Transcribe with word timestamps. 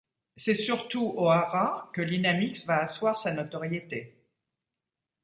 C'est 0.35 0.55
surtout 0.55 1.13
au 1.15 1.27
haras 1.29 1.91
que 1.93 2.01
Linamix 2.01 2.65
va 2.65 2.79
asseoir 2.81 3.19
sa 3.19 3.35
notoriété. 3.35 4.25